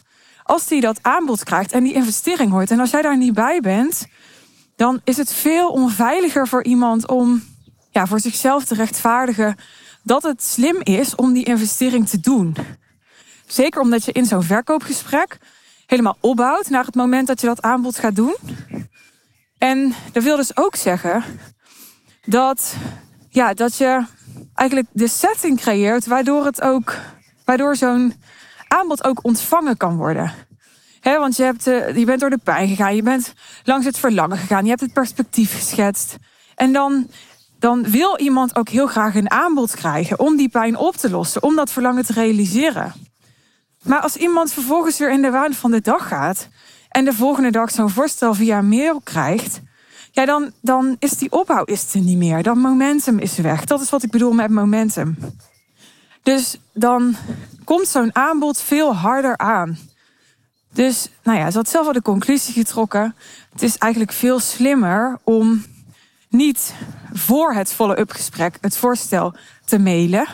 als 0.43 0.67
die 0.67 0.81
dat 0.81 0.99
aanbod 1.03 1.45
krijgt 1.45 1.73
en 1.73 1.85
die 1.85 1.93
investering 1.93 2.51
hoort. 2.51 2.71
En 2.71 2.81
als 2.81 2.91
jij 2.91 3.03
daar 3.03 3.17
niet 3.17 3.35
bij 3.35 3.61
bent, 3.61 4.07
dan 4.77 5.01
is 5.05 5.17
het 5.17 5.33
veel 5.33 5.69
onveiliger 5.69 6.49
voor 6.49 6.65
iemand 6.65 7.09
om 7.09 7.43
ja, 7.91 8.07
voor 8.07 8.21
zichzelf 8.21 8.65
te 8.65 8.75
rechtvaardigen 8.75 9.57
dat 10.03 10.23
het 10.23 10.43
slim 10.43 10.81
is 10.83 11.15
om 11.15 11.33
die 11.33 11.45
investering 11.45 12.09
te 12.09 12.21
doen. 12.21 12.57
Zeker 13.47 13.81
omdat 13.81 14.05
je 14.05 14.13
in 14.13 14.27
zo'n 14.27 14.43
verkoopgesprek 14.43 15.39
helemaal 15.97 16.19
opbouwt 16.21 16.69
naar 16.69 16.85
het 16.85 16.95
moment 16.95 17.27
dat 17.27 17.41
je 17.41 17.47
dat 17.47 17.63
aanbod 17.63 17.99
gaat 17.99 18.17
doen. 18.17 18.37
En 19.59 19.95
dat 20.13 20.23
wil 20.23 20.37
dus 20.37 20.57
ook 20.57 20.77
zeggen 20.77 21.25
dat, 22.25 22.77
ja, 23.29 23.55
dat 23.55 23.77
je 23.77 24.05
eigenlijk 24.55 24.89
de 24.93 25.09
setting 25.09 25.61
creëert 25.61 26.07
waardoor 26.07 26.45
het 26.45 26.63
ook, 26.63 26.97
waardoor 27.45 27.77
zo'n 27.77 28.15
aanbod 28.69 29.05
ook 29.05 29.25
ontvangen 29.25 29.77
kan 29.77 29.97
worden. 29.97 30.33
He, 31.01 31.19
want 31.19 31.37
je, 31.37 31.43
hebt, 31.43 31.67
uh, 31.67 31.97
je 31.97 32.05
bent 32.05 32.21
door 32.21 32.31
de 32.31 32.39
pijn 32.45 32.69
gegaan, 32.69 32.97
je 32.97 33.03
bent 33.03 33.33
langs 33.65 33.87
het 33.87 33.99
verlangen 33.99 34.39
gegaan, 34.39 34.63
je 34.63 34.69
hebt 34.69 34.81
het 34.81 34.93
perspectief 34.93 35.55
geschetst. 35.55 36.17
En 36.55 36.73
dan, 36.73 37.11
dan 37.59 37.91
wil 37.91 38.19
iemand 38.19 38.57
ook 38.57 38.69
heel 38.69 38.87
graag 38.87 39.15
een 39.15 39.31
aanbod 39.31 39.75
krijgen 39.75 40.19
om 40.19 40.37
die 40.37 40.49
pijn 40.49 40.77
op 40.77 40.97
te 40.97 41.11
lossen, 41.11 41.43
om 41.43 41.57
dat 41.57 41.73
verlangen 41.73 42.05
te 42.05 42.13
realiseren. 42.13 42.93
Maar 43.85 44.01
als 44.01 44.17
iemand 44.17 44.53
vervolgens 44.53 44.99
weer 44.99 45.13
in 45.13 45.23
de 45.23 45.31
waan 45.31 45.55
van 45.55 45.71
de 45.71 45.81
dag 45.81 46.09
gaat 46.09 46.49
en 46.89 47.05
de 47.05 47.13
volgende 47.13 47.51
dag 47.51 47.71
zo'n 47.71 47.91
voorstel 47.91 48.35
via 48.35 48.61
mail 48.61 49.01
krijgt, 49.01 49.61
ja, 50.11 50.25
dan, 50.25 50.53
dan 50.61 50.97
is 50.99 51.11
die 51.11 51.33
opbouw 51.33 51.65
is 51.65 51.95
er 51.95 52.01
niet 52.01 52.19
meer. 52.19 52.43
Dat 52.43 52.57
momentum 52.57 53.19
is 53.19 53.37
weg. 53.37 53.65
Dat 53.65 53.81
is 53.81 53.91
wat 53.91 54.03
ik 54.03 54.11
bedoel 54.11 54.33
met 54.33 54.51
momentum. 54.51 55.17
Dus 56.23 56.57
dan 56.73 57.17
komt 57.65 57.89
zo'n 57.89 58.15
aanbod 58.15 58.61
veel 58.61 58.95
harder 58.95 59.39
aan. 59.39 59.79
Dus, 60.73 61.09
nou 61.23 61.39
ja, 61.39 61.51
ze 61.51 61.57
had 61.57 61.69
zelf 61.69 61.87
al 61.87 61.93
de 61.93 62.03
conclusie 62.03 62.53
getrokken. 62.53 63.15
Het 63.53 63.63
is 63.63 63.79
eigenlijk 63.79 64.13
veel 64.13 64.39
slimmer 64.39 65.19
om 65.25 65.65
niet 66.29 66.75
voor 67.13 67.55
het 67.55 67.73
follow-up 67.73 68.11
gesprek 68.11 68.59
het 68.61 68.77
voorstel 68.77 69.35
te 69.65 69.79
mailen. 69.79 70.27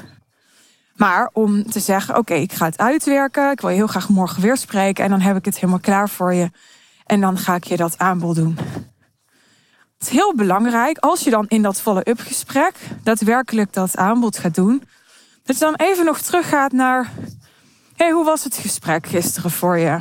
Maar 1.00 1.30
om 1.32 1.70
te 1.70 1.80
zeggen, 1.80 2.16
oké, 2.16 2.34
ik 2.34 2.52
ga 2.52 2.64
het 2.64 2.78
uitwerken. 2.78 3.50
Ik 3.50 3.60
wil 3.60 3.70
je 3.70 3.76
heel 3.76 3.86
graag 3.86 4.08
morgen 4.08 4.42
weer 4.42 4.56
spreken. 4.56 5.04
En 5.04 5.10
dan 5.10 5.20
heb 5.20 5.36
ik 5.36 5.44
het 5.44 5.54
helemaal 5.54 5.80
klaar 5.80 6.08
voor 6.08 6.34
je. 6.34 6.50
En 7.06 7.20
dan 7.20 7.38
ga 7.38 7.54
ik 7.54 7.64
je 7.64 7.76
dat 7.76 7.98
aanbod 7.98 8.36
doen. 8.36 8.58
Het 9.98 10.08
is 10.08 10.08
heel 10.08 10.34
belangrijk 10.34 10.98
als 10.98 11.20
je 11.20 11.30
dan 11.30 11.46
in 11.48 11.62
dat 11.62 11.80
follow-up 11.80 12.20
gesprek 12.20 12.74
daadwerkelijk 13.02 13.72
dat 13.72 13.96
aanbod 13.96 14.38
gaat 14.38 14.54
doen. 14.54 14.82
Dat 15.42 15.58
je 15.58 15.64
dan 15.64 15.74
even 15.74 16.04
nog 16.04 16.20
teruggaat 16.20 16.72
naar, 16.72 17.10
hey, 17.96 18.10
hoe 18.10 18.24
was 18.24 18.44
het 18.44 18.54
gesprek 18.54 19.06
gisteren 19.06 19.50
voor 19.50 19.78
je? 19.78 19.98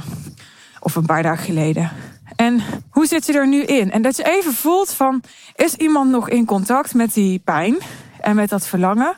Of 0.80 0.96
een 0.96 1.06
paar 1.06 1.24
dagen 1.24 1.46
geleden. 1.46 1.92
En 2.36 2.62
hoe 2.90 3.06
zit 3.06 3.26
je 3.26 3.34
er 3.34 3.48
nu 3.48 3.64
in? 3.64 3.92
En 3.92 4.02
dat 4.02 4.18
je 4.18 4.24
even 4.24 4.54
voelt 4.54 4.94
van, 4.94 5.22
is 5.56 5.74
iemand 5.74 6.12
nog 6.12 6.30
in 6.30 6.46
contact 6.46 6.94
met 6.94 7.14
die 7.14 7.40
pijn 7.40 7.78
en 8.22 8.36
met 8.36 8.50
dat 8.50 8.68
verlangen? 8.68 9.18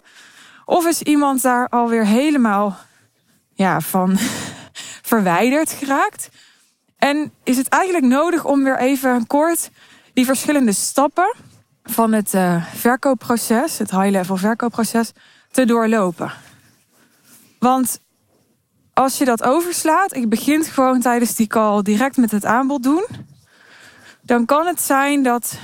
Of 0.65 0.85
is 0.85 1.01
iemand 1.01 1.41
daar 1.41 1.67
alweer 1.69 2.05
helemaal 2.05 2.77
ja, 3.53 3.81
van 3.81 4.17
verwijderd 5.11 5.71
geraakt? 5.71 6.29
En 6.97 7.33
is 7.43 7.57
het 7.57 7.67
eigenlijk 7.67 8.05
nodig 8.05 8.45
om 8.45 8.63
weer 8.63 8.77
even 8.77 9.27
kort 9.27 9.69
die 10.13 10.25
verschillende 10.25 10.73
stappen 10.73 11.35
van 11.83 12.11
het 12.11 12.33
uh, 12.33 12.65
verkoopproces, 12.73 13.77
het 13.77 13.91
high-level 13.91 14.37
verkoopproces, 14.37 15.11
te 15.51 15.65
doorlopen? 15.65 16.31
Want 17.59 17.99
als 18.93 19.17
je 19.17 19.25
dat 19.25 19.43
overslaat, 19.43 20.15
ik 20.15 20.29
begint 20.29 20.67
gewoon 20.67 21.01
tijdens 21.01 21.35
die 21.35 21.47
call 21.47 21.81
direct 21.81 22.17
met 22.17 22.31
het 22.31 22.45
aanbod 22.45 22.83
doen, 22.83 23.05
dan 24.21 24.45
kan 24.45 24.65
het 24.65 24.81
zijn 24.81 25.23
dat, 25.23 25.57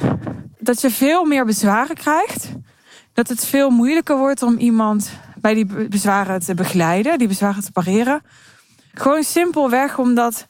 dat 0.60 0.82
je 0.82 0.90
veel 0.90 1.26
meer 1.26 1.46
bezwaren 1.46 1.96
krijgt. 1.96 2.50
Dat 3.18 3.28
het 3.28 3.46
veel 3.46 3.70
moeilijker 3.70 4.18
wordt 4.18 4.42
om 4.42 4.58
iemand 4.58 5.12
bij 5.36 5.54
die 5.54 5.66
bezwaren 5.66 6.40
te 6.40 6.54
begeleiden, 6.54 7.18
die 7.18 7.28
bezwaren 7.28 7.64
te 7.64 7.72
pareren. 7.72 8.22
Gewoon 8.94 9.24
simpelweg 9.24 9.98
omdat 9.98 10.48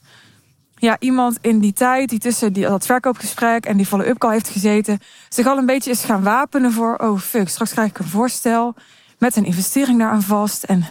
ja, 0.74 0.96
iemand 0.98 1.38
in 1.40 1.58
die 1.58 1.72
tijd, 1.72 2.08
die 2.08 2.18
tussen 2.18 2.52
die, 2.52 2.66
dat 2.66 2.86
verkoopgesprek 2.86 3.66
en 3.66 3.76
die 3.76 3.86
follow-up 3.86 4.18
call 4.18 4.32
heeft 4.32 4.48
gezeten, 4.48 4.98
zich 5.28 5.46
al 5.46 5.58
een 5.58 5.66
beetje 5.66 5.90
is 5.90 6.04
gaan 6.04 6.22
wapenen 6.22 6.72
voor, 6.72 6.96
oh 6.96 7.18
fuck, 7.18 7.48
straks 7.48 7.70
krijg 7.70 7.88
ik 7.88 7.98
een 7.98 8.04
voorstel 8.04 8.74
met 9.18 9.36
een 9.36 9.44
investering 9.44 9.98
daaraan 9.98 10.22
vast. 10.22 10.62
En 10.64 10.84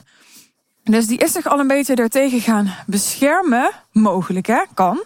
dus 0.83 1.07
die 1.07 1.17
is 1.17 1.31
zich 1.31 1.47
al 1.47 1.59
een 1.59 1.67
beetje 1.67 1.95
ertegen 1.95 2.41
gaan 2.41 2.73
beschermen, 2.85 3.71
mogelijk 3.91 4.47
hè, 4.47 4.63
kan, 4.73 5.03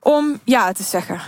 om 0.00 0.40
ja 0.44 0.72
te 0.72 0.82
zeggen. 0.82 1.20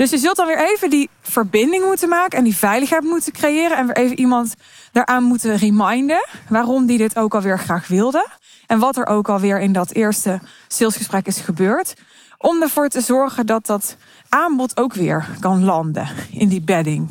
Dus 0.00 0.10
je 0.10 0.18
zult 0.18 0.36
dan 0.36 0.46
weer 0.46 0.70
even 0.70 0.90
die 0.90 1.10
verbinding 1.20 1.84
moeten 1.84 2.08
maken 2.08 2.38
en 2.38 2.44
die 2.44 2.56
veiligheid 2.56 3.02
moeten 3.02 3.32
creëren 3.32 3.76
en 3.76 3.90
even 3.90 4.18
iemand 4.18 4.54
daaraan 4.92 5.22
moeten 5.22 5.56
reminden 5.56 6.26
waarom 6.48 6.86
die 6.86 6.98
dit 6.98 7.16
ook 7.16 7.34
alweer 7.34 7.58
graag 7.58 7.88
wilde. 7.88 8.26
En 8.66 8.78
wat 8.78 8.96
er 8.96 9.06
ook 9.06 9.28
alweer 9.28 9.60
in 9.60 9.72
dat 9.72 9.90
eerste 9.90 10.40
salesgesprek 10.68 11.26
is 11.26 11.40
gebeurd. 11.40 11.94
Om 12.38 12.62
ervoor 12.62 12.88
te 12.88 13.00
zorgen 13.00 13.46
dat 13.46 13.66
dat 13.66 13.96
aanbod 14.28 14.76
ook 14.76 14.94
weer 14.94 15.28
kan 15.40 15.64
landen 15.64 16.08
in 16.32 16.48
die 16.48 16.62
bedding. 16.62 17.10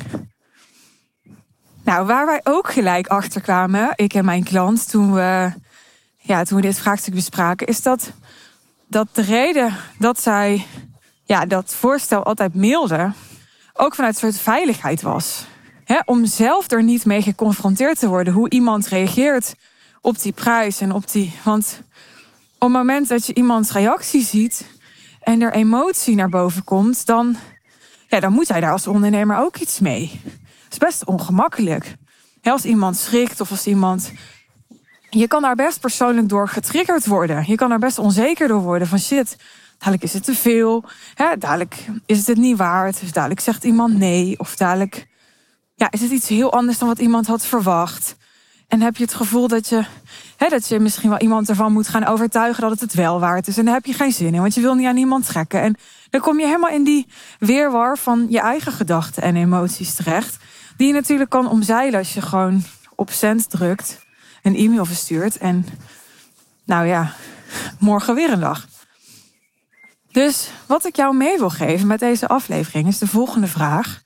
Nou, 1.83 2.05
waar 2.05 2.25
wij 2.25 2.41
ook 2.43 2.71
gelijk 2.71 3.07
achter 3.07 3.41
kwamen, 3.41 3.91
ik 3.95 4.13
en 4.13 4.25
mijn 4.25 4.43
klant, 4.43 4.89
toen 4.89 5.13
we, 5.13 5.53
ja, 6.17 6.43
toen 6.43 6.61
dit 6.61 6.79
vraagstuk 6.79 7.13
bespraken, 7.13 7.67
is 7.67 7.81
dat, 7.81 8.11
dat 8.87 9.07
de 9.13 9.21
reden 9.21 9.75
dat 9.97 10.21
zij 10.21 10.65
ja, 11.29 11.45
dat 11.45 11.73
voorstel 11.73 12.23
altijd 12.23 12.55
mailde, 12.55 13.11
ook 13.73 13.95
vanuit 13.95 14.13
een 14.13 14.19
soort 14.19 14.43
veiligheid 14.43 15.01
was. 15.01 15.45
om 16.05 16.25
zelf 16.25 16.71
er 16.71 16.83
niet 16.83 17.05
mee 17.05 17.21
geconfronteerd 17.21 17.99
te 17.99 18.07
worden 18.07 18.33
hoe 18.33 18.49
iemand 18.49 18.87
reageert 18.87 19.55
op 20.01 20.21
die 20.21 20.31
prijs 20.31 20.81
en 20.81 20.91
op 20.91 21.11
die. 21.11 21.33
Want 21.43 21.81
op 22.53 22.61
het 22.61 22.71
moment 22.71 23.07
dat 23.07 23.25
je 23.25 23.33
iemands 23.33 23.71
reactie 23.71 24.23
ziet 24.23 24.65
en 25.21 25.41
er 25.41 25.53
emotie 25.53 26.15
naar 26.15 26.29
boven 26.29 26.63
komt, 26.63 27.05
dan, 27.05 27.37
ja, 28.07 28.19
dan 28.19 28.33
moet 28.33 28.47
hij 28.47 28.59
daar 28.59 28.71
als 28.71 28.87
ondernemer 28.87 29.37
ook 29.37 29.57
iets 29.57 29.79
mee. 29.79 30.21
Het 30.63 30.71
is 30.71 30.77
best 30.77 31.05
ongemakkelijk. 31.05 31.95
als 32.43 32.65
iemand 32.65 32.97
schrikt 32.97 33.41
of 33.41 33.51
als 33.51 33.67
iemand. 33.67 34.11
Je 35.09 35.27
kan 35.27 35.41
daar 35.41 35.55
best 35.55 35.79
persoonlijk 35.79 36.29
door 36.29 36.47
getriggerd 36.47 37.05
worden. 37.05 37.43
Je 37.47 37.55
kan 37.55 37.69
daar 37.69 37.79
best 37.79 37.99
onzeker 37.99 38.47
door 38.47 38.61
worden 38.61 38.87
van 38.87 38.99
shit. 38.99 39.37
Dadelijk 39.79 40.03
is 40.03 40.13
het 40.13 40.23
te 40.23 40.33
veel. 40.33 40.83
Hè? 41.13 41.37
Dadelijk 41.37 41.75
is 42.05 42.17
het 42.17 42.27
het 42.27 42.37
niet 42.37 42.57
waard. 42.57 42.99
Dus 42.99 43.11
dadelijk 43.11 43.39
zegt 43.39 43.63
iemand 43.63 43.97
nee. 43.97 44.39
Of 44.39 44.55
dadelijk 44.55 45.07
ja, 45.75 45.91
is 45.91 46.01
het 46.01 46.11
iets 46.11 46.27
heel 46.27 46.53
anders 46.53 46.77
dan 46.77 46.87
wat 46.87 46.99
iemand 46.99 47.27
had 47.27 47.45
verwacht. 47.45 48.15
En 48.67 48.81
heb 48.81 48.97
je 48.97 49.03
het 49.03 49.13
gevoel 49.13 49.47
dat 49.47 49.69
je, 49.69 49.85
hè, 50.37 50.47
dat 50.47 50.67
je 50.67 50.79
misschien 50.79 51.09
wel 51.09 51.19
iemand 51.19 51.49
ervan 51.49 51.71
moet 51.71 51.87
gaan 51.87 52.05
overtuigen 52.05 52.61
dat 52.61 52.71
het 52.71 52.79
het 52.79 52.93
wel 52.93 53.19
waard 53.19 53.47
is. 53.47 53.57
En 53.57 53.65
daar 53.65 53.73
heb 53.73 53.85
je 53.85 53.93
geen 53.93 54.11
zin 54.11 54.33
in, 54.33 54.41
want 54.41 54.53
je 54.53 54.61
wil 54.61 54.73
niet 54.73 54.87
aan 54.87 54.97
iemand 54.97 55.25
trekken. 55.25 55.61
En 55.61 55.75
dan 56.09 56.21
kom 56.21 56.39
je 56.39 56.45
helemaal 56.45 56.69
in 56.69 56.83
die 56.83 57.07
weerwar 57.39 57.97
van 57.97 58.25
je 58.29 58.39
eigen 58.39 58.71
gedachten 58.71 59.23
en 59.23 59.35
emoties 59.35 59.95
terecht. 59.95 60.37
Die 60.77 60.87
je 60.87 60.93
natuurlijk 60.93 61.29
kan 61.29 61.49
omzeilen 61.49 61.99
als 61.99 62.13
je 62.13 62.21
gewoon 62.21 62.63
op 62.95 63.11
send 63.11 63.49
drukt, 63.49 64.05
een 64.43 64.55
e-mail 64.55 64.85
verstuurt 64.85 65.37
en 65.37 65.65
nou 66.63 66.87
ja, 66.87 67.13
morgen 67.79 68.15
weer 68.15 68.31
een 68.31 68.39
dag. 68.39 68.67
Dus 70.11 70.51
wat 70.65 70.85
ik 70.85 70.95
jou 70.95 71.15
mee 71.15 71.37
wil 71.37 71.49
geven 71.49 71.87
met 71.87 71.99
deze 71.99 72.27
aflevering 72.27 72.87
is 72.87 72.97
de 72.97 73.07
volgende 73.07 73.47
vraag. 73.47 74.01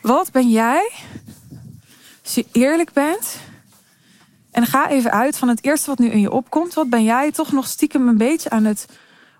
Wat 0.00 0.32
ben 0.32 0.50
jij 0.50 0.90
als 2.22 2.34
je 2.34 2.46
eerlijk 2.52 2.92
bent 2.92 3.36
en 4.50 4.66
ga 4.66 4.88
even 4.88 5.10
uit 5.10 5.38
van 5.38 5.48
het 5.48 5.64
eerste 5.64 5.90
wat 5.90 5.98
nu 5.98 6.08
in 6.08 6.20
je 6.20 6.30
opkomt. 6.30 6.74
Wat 6.74 6.88
ben 6.88 7.04
jij 7.04 7.32
toch 7.32 7.52
nog 7.52 7.66
stiekem 7.66 8.08
een 8.08 8.16
beetje 8.16 8.50
aan 8.50 8.64
het 8.64 8.86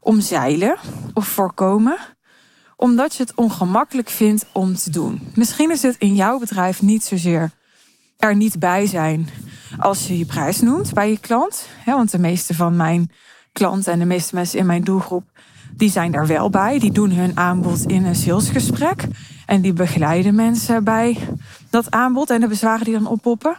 omzeilen 0.00 0.76
of 1.14 1.26
voorkomen? 1.26 1.98
Omdat 2.76 3.14
je 3.14 3.22
het 3.22 3.34
ongemakkelijk 3.34 4.08
vindt 4.08 4.46
om 4.52 4.74
te 4.74 4.90
doen. 4.90 5.32
Misschien 5.34 5.70
is 5.70 5.82
het 5.82 5.96
in 5.98 6.14
jouw 6.14 6.38
bedrijf 6.38 6.82
niet 6.82 7.04
zozeer 7.04 7.50
er 8.18 8.36
niet 8.36 8.58
bij 8.58 8.86
zijn 8.86 9.28
als 9.78 10.06
je 10.06 10.18
je 10.18 10.26
prijs 10.26 10.60
noemt 10.60 10.92
bij 10.92 11.10
je 11.10 11.18
klant. 11.18 11.66
Want 11.84 12.10
de 12.10 12.18
meeste 12.18 12.54
van 12.54 12.76
mijn 12.76 13.10
klanten 13.54 13.92
en 13.92 13.98
de 13.98 14.04
meeste 14.04 14.34
mensen 14.34 14.58
in 14.58 14.66
mijn 14.66 14.84
doelgroep, 14.84 15.24
die 15.76 15.90
zijn 15.90 16.12
daar 16.12 16.26
wel 16.26 16.50
bij. 16.50 16.78
Die 16.78 16.92
doen 16.92 17.10
hun 17.10 17.36
aanbod 17.36 17.84
in 17.86 18.04
een 18.04 18.14
salesgesprek. 18.14 19.06
En 19.46 19.60
die 19.60 19.72
begeleiden 19.72 20.34
mensen 20.34 20.84
bij 20.84 21.18
dat 21.70 21.90
aanbod 21.90 22.30
en 22.30 22.40
de 22.40 22.48
bezwaren 22.48 22.84
die 22.84 22.94
dan 22.94 23.06
oppoppen. 23.06 23.56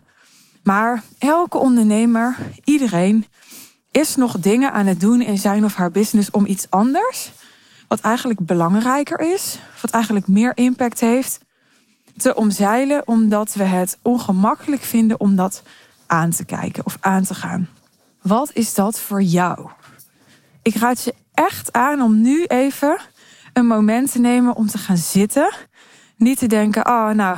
Maar 0.64 1.04
elke 1.18 1.58
ondernemer, 1.58 2.38
iedereen, 2.64 3.26
is 3.92 4.16
nog 4.16 4.40
dingen 4.40 4.74
aan 4.74 4.86
het 4.86 5.00
doen 5.00 5.22
in 5.22 5.38
zijn 5.38 5.66
of 5.66 5.76
haar 5.76 5.92
business 5.92 6.32
om 6.32 6.46
iets 6.46 6.70
anders, 6.70 7.32
wat 7.88 8.00
eigenlijk 8.00 8.40
belangrijker 8.40 9.20
is, 9.34 9.60
wat 9.82 9.92
eigenlijk 9.92 10.28
meer 10.28 10.52
impact 10.56 11.00
heeft, 11.00 11.40
te 12.18 12.36
omzeilen, 12.36 13.08
omdat 13.08 13.54
we 13.54 13.64
het 13.64 13.98
ongemakkelijk 14.02 14.82
vinden 14.82 15.20
om 15.20 15.36
dat 15.36 15.64
aan 16.06 16.30
te 16.30 16.46
kijken 16.46 16.86
of 16.86 16.98
aan 17.00 17.24
te 17.24 17.34
gaan. 17.34 17.70
Wat 18.22 18.52
is 18.54 18.74
dat 18.74 19.00
voor 19.00 19.22
jou? 19.22 19.70
Ik 20.66 20.76
raad 20.76 21.04
je 21.04 21.14
echt 21.34 21.74
aan 21.74 22.02
om 22.02 22.22
nu 22.22 22.44
even 22.44 22.98
een 23.54 23.66
moment 23.66 24.12
te 24.12 24.20
nemen 24.20 24.56
om 24.56 24.68
te 24.68 24.78
gaan 24.78 24.98
zitten. 24.98 25.54
Niet 26.18 26.38
te 26.38 26.48
denken, 26.48 26.86
oh 26.86 27.10
nou, 27.10 27.38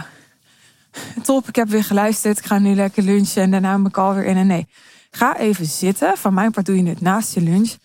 top, 1.23 1.47
ik 1.47 1.55
heb 1.55 1.67
weer 1.67 1.83
geluisterd. 1.83 2.37
Ik 2.37 2.45
ga 2.45 2.59
nu 2.59 2.75
lekker 2.75 3.03
lunchen 3.03 3.41
en 3.41 3.51
daarna 3.51 3.77
mijn 3.77 3.93
call 3.93 4.15
weer 4.15 4.25
in. 4.25 4.37
En 4.37 4.47
nee, 4.47 4.67
ga 5.11 5.37
even 5.37 5.65
zitten. 5.65 6.17
Van 6.17 6.33
mijn 6.33 6.51
part 6.51 6.65
doe 6.65 6.75
je 6.83 6.89
het 6.89 7.01
naast 7.01 7.33
je 7.33 7.41
lunch. 7.41 7.75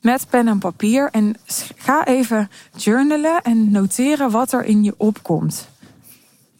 Met 0.00 0.26
pen 0.30 0.48
en 0.48 0.58
papier. 0.58 1.08
En 1.10 1.36
ga 1.76 2.06
even 2.06 2.50
journalen 2.76 3.42
en 3.42 3.70
noteren 3.70 4.30
wat 4.30 4.52
er 4.52 4.64
in 4.64 4.84
je 4.84 4.94
opkomt. 4.96 5.68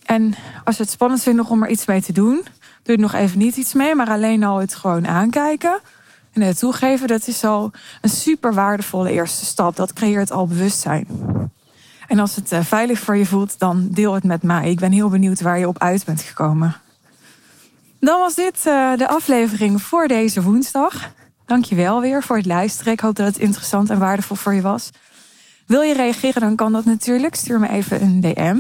En 0.05 0.35
als 0.65 0.77
je 0.77 0.83
het 0.83 0.93
spannend 0.93 1.23
vindt 1.23 1.39
nog 1.39 1.51
om 1.51 1.63
er 1.63 1.71
iets 1.71 1.87
mee 1.87 2.03
te 2.03 2.13
doen, 2.13 2.47
doe 2.83 2.97
je 2.97 3.03
nog 3.03 3.15
even 3.15 3.39
niet 3.39 3.57
iets 3.57 3.73
mee, 3.73 3.95
maar 3.95 4.09
alleen 4.09 4.45
al 4.45 4.59
het 4.59 4.75
gewoon 4.75 5.07
aankijken. 5.07 5.81
En 6.37 6.43
het 6.43 6.59
toegeven, 6.59 7.09
dat 7.09 7.27
is 7.27 7.45
al 7.45 7.71
een 8.01 8.11
super 8.11 8.55
waardevolle 8.55 9.11
eerste 9.11 9.45
stap. 9.45 9.77
Dat 9.77 9.93
creëert 9.93 10.31
al 10.31 10.47
bewustzijn. 10.47 11.07
En 12.07 12.19
als 12.19 12.37
het 12.37 12.53
eh, 12.53 12.61
veilig 12.65 12.99
voor 12.99 13.17
je 13.17 13.27
voelt, 13.27 13.59
dan 13.59 13.89
deel 13.91 14.13
het 14.13 14.25
met 14.25 14.43
mij. 14.43 14.71
Ik 14.71 14.79
ben 14.79 14.93
heel 14.93 15.09
benieuwd 15.09 15.41
waar 15.41 15.59
je 15.59 15.69
op 15.69 15.79
uit 15.79 16.05
bent 16.05 16.21
gekomen. 16.21 16.77
Dan 18.01 18.19
was 18.19 18.35
dit 18.35 18.57
eh, 18.67 18.97
de 18.97 19.09
aflevering 19.09 19.83
voor 19.83 20.09
deze 20.09 20.43
woensdag. 20.43 21.11
Dankjewel 21.47 22.01
weer 22.01 22.23
voor 22.23 22.37
het 22.37 22.47
luisteren. 22.47 22.93
Ik 22.93 23.01
hoop 23.01 23.17
dat 23.17 23.27
het 23.27 23.39
interessant 23.39 23.91
en 23.91 23.99
waardevol 23.99 24.37
voor 24.37 24.55
je 24.55 24.63
was. 24.63 24.91
Wil 25.67 25.83
je 25.83 25.95
reageren, 25.95 26.41
dan 26.41 26.57
kan 26.57 26.73
dat 26.73 26.85
natuurlijk. 26.85 27.35
Stuur 27.35 27.61
me 27.61 27.69
even 27.69 28.03
een 28.03 28.21
DM. 28.21 28.57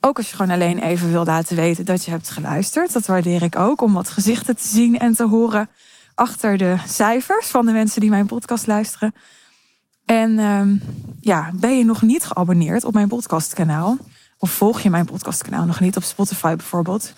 Ook 0.00 0.16
als 0.16 0.30
je 0.30 0.36
gewoon 0.36 0.54
alleen 0.54 0.78
even 0.78 1.10
wil 1.10 1.24
laten 1.24 1.56
weten 1.56 1.84
dat 1.84 2.04
je 2.04 2.10
hebt 2.10 2.30
geluisterd. 2.30 2.92
Dat 2.92 3.06
waardeer 3.06 3.42
ik 3.42 3.56
ook 3.56 3.80
om 3.80 3.92
wat 3.92 4.08
gezichten 4.08 4.56
te 4.56 4.68
zien 4.68 4.98
en 4.98 5.14
te 5.14 5.26
horen 5.26 5.68
achter 6.14 6.58
de 6.58 6.76
cijfers 6.86 7.46
van 7.46 7.66
de 7.66 7.72
mensen 7.72 8.00
die 8.00 8.10
mijn 8.10 8.26
podcast 8.26 8.66
luisteren. 8.66 9.14
En 10.04 10.38
um, 10.38 10.82
ja, 11.20 11.50
ben 11.54 11.78
je 11.78 11.84
nog 11.84 12.02
niet 12.02 12.24
geabonneerd 12.24 12.84
op 12.84 12.94
mijn 12.94 13.08
podcastkanaal? 13.08 13.96
Of 14.38 14.50
volg 14.50 14.80
je 14.80 14.90
mijn 14.90 15.04
podcastkanaal 15.04 15.64
nog 15.64 15.80
niet 15.80 15.96
op 15.96 16.02
Spotify 16.02 16.56
bijvoorbeeld? 16.56 17.12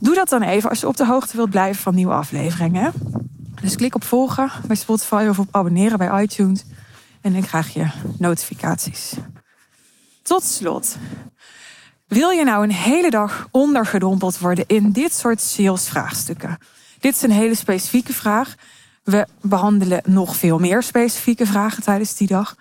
Doe 0.00 0.14
dat 0.14 0.28
dan 0.28 0.42
even 0.42 0.70
als 0.70 0.80
je 0.80 0.88
op 0.88 0.96
de 0.96 1.06
hoogte 1.06 1.36
wilt 1.36 1.50
blijven 1.50 1.82
van 1.82 1.94
nieuwe 1.94 2.12
afleveringen. 2.12 2.92
Dus 3.60 3.76
klik 3.76 3.94
op 3.94 4.04
volgen 4.04 4.50
bij 4.66 4.76
Spotify 4.76 5.26
of 5.28 5.38
op 5.38 5.48
abonneren 5.50 5.98
bij 5.98 6.22
iTunes. 6.22 6.64
En 7.20 7.34
ik 7.34 7.42
krijg 7.42 7.74
je 7.74 7.86
notificaties. 8.18 9.14
Tot 10.22 10.44
slot. 10.44 10.96
Wil 12.06 12.30
je 12.30 12.44
nou 12.44 12.64
een 12.64 12.72
hele 12.72 13.10
dag 13.10 13.48
ondergedompeld 13.50 14.38
worden 14.38 14.64
in 14.66 14.92
dit 14.92 15.14
soort 15.14 15.40
salesvraagstukken? 15.40 16.58
Dit 17.02 17.14
is 17.14 17.22
een 17.22 17.30
hele 17.30 17.54
specifieke 17.54 18.12
vraag. 18.12 18.54
We 19.04 19.26
behandelen 19.40 20.02
nog 20.04 20.36
veel 20.36 20.58
meer 20.58 20.82
specifieke 20.82 21.46
vragen 21.46 21.82
tijdens 21.82 22.16
die 22.16 22.26
dag. 22.28 22.54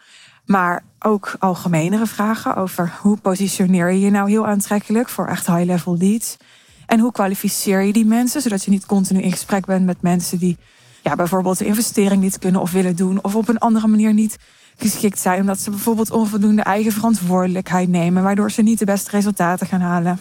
Maar 0.45 0.83
ook 1.00 1.36
algemenere 1.39 2.05
vragen 2.05 2.55
over 2.55 2.93
hoe 3.01 3.17
positioneer 3.17 3.91
je 3.91 4.00
je 4.00 4.10
nou 4.10 4.29
heel 4.29 4.48
aantrekkelijk 4.48 5.10
voor 5.10 5.27
echt 5.27 5.48
high-level 5.48 5.98
leads. 5.98 6.38
En 6.86 7.00
hoe 7.00 7.12
kwalificeer 7.12 7.81
je 7.81 7.93
die 7.93 8.05
mensen, 8.05 8.41
zodat 8.41 8.63
je 8.63 8.71
niet 8.71 8.86
continu 8.86 9.21
in 9.21 9.31
gesprek 9.31 9.65
bent 9.65 9.86
met 9.86 10.01
mensen 10.01 10.38
die 10.38 10.57
ja, 11.03 11.15
bijvoorbeeld 11.15 11.57
de 11.57 11.65
investering 11.65 12.21
niet 12.21 12.39
kunnen 12.39 12.62
of 12.62 12.71
willen 12.71 12.95
doen. 12.95 13.24
Of 13.24 13.36
op 13.36 13.48
een 13.48 13.60
andere 13.60 13.88
manier 13.88 14.13
niet 14.13 14.38
geschikt 14.77 15.19
zijn. 15.19 15.39
Omdat 15.39 15.60
ze 15.60 15.69
bijvoorbeeld 15.69 16.12
onvoldoende 16.12 16.62
eigen 16.62 16.91
verantwoordelijkheid 16.91 17.89
nemen. 17.89 18.24
Waardoor 18.24 18.51
ze 18.51 18.62
niet 18.62 18.79
de 18.79 18.86
beste 18.86 19.12
resultaten 19.12 19.67
gaan 19.67 19.81
halen. 19.81 20.19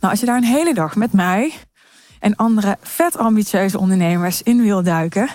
Nou, 0.00 0.12
als 0.12 0.20
je 0.20 0.26
daar 0.26 0.36
een 0.36 0.44
hele 0.44 0.74
dag 0.74 0.96
met 0.96 1.12
mij 1.12 1.52
en 2.26 2.36
andere 2.36 2.76
vet 2.82 3.16
ambitieuze 3.16 3.78
ondernemers 3.78 4.42
in 4.42 4.62
wil 4.62 4.82
duiken. 4.82 5.28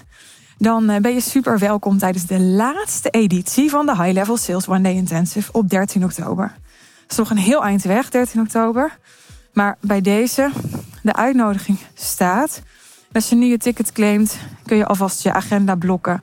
Dan 0.57 0.89
eh, 0.89 1.01
ben 1.01 1.13
je 1.13 1.21
super 1.21 1.59
welkom 1.59 1.97
tijdens 1.97 2.25
de 2.25 2.39
laatste 2.39 3.09
editie 3.09 3.69
van 3.69 3.85
de 3.85 3.95
High 3.95 4.11
Level 4.11 4.37
Sales 4.37 4.67
One 4.67 4.81
Day 4.81 4.93
Intensive 4.93 5.51
op 5.51 5.69
13 5.69 6.03
oktober. 6.03 6.47
Dat 7.01 7.11
is 7.11 7.17
nog 7.17 7.29
een 7.29 7.37
heel 7.37 7.63
eind 7.63 7.83
weg, 7.83 8.09
13 8.09 8.41
oktober. 8.41 8.97
Maar 9.53 9.77
bij 9.81 10.01
deze, 10.01 10.51
de 11.03 11.13
uitnodiging 11.13 11.77
staat. 11.93 12.61
Als 13.11 13.29
je 13.29 13.35
nu 13.35 13.45
je 13.45 13.57
ticket 13.57 13.91
claimt, 13.91 14.37
kun 14.65 14.77
je 14.77 14.85
alvast 14.85 15.23
je 15.23 15.33
agenda 15.33 15.75
blokken. 15.75 16.21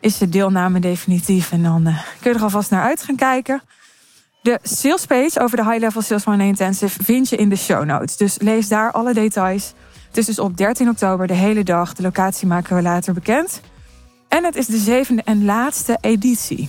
Is 0.00 0.18
de 0.18 0.28
deelname 0.28 0.80
definitief 0.80 1.52
en 1.52 1.62
dan 1.62 1.88
uh, 1.88 2.02
kun 2.20 2.30
je 2.30 2.36
er 2.36 2.44
alvast 2.44 2.70
naar 2.70 2.82
uit 2.82 3.02
gaan 3.02 3.16
kijken. 3.16 3.62
De 4.42 4.58
sales 4.62 5.06
page 5.06 5.40
over 5.40 5.56
de 5.56 5.64
High 5.64 5.78
Level 5.78 6.02
Sales 6.02 6.26
One 6.26 6.46
Intensive 6.46 7.02
vind 7.02 7.28
je 7.28 7.36
in 7.36 7.48
de 7.48 7.56
show 7.56 7.84
notes. 7.84 8.16
Dus 8.16 8.38
lees 8.38 8.68
daar 8.68 8.92
alle 8.92 9.14
details. 9.14 9.72
Het 10.12 10.20
is 10.20 10.26
dus 10.26 10.38
op 10.38 10.56
13 10.56 10.88
oktober 10.88 11.26
de 11.26 11.34
hele 11.34 11.62
dag. 11.62 11.94
De 11.94 12.02
locatie 12.02 12.46
maken 12.46 12.76
we 12.76 12.82
later 12.82 13.14
bekend. 13.14 13.60
En 14.28 14.44
het 14.44 14.56
is 14.56 14.66
de 14.66 14.76
zevende 14.76 15.22
en 15.22 15.44
laatste 15.44 15.98
editie. 16.00 16.68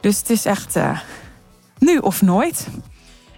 Dus 0.00 0.18
het 0.18 0.30
is 0.30 0.44
echt 0.44 0.76
uh, 0.76 1.00
nu 1.78 1.98
of 1.98 2.22
nooit. 2.22 2.66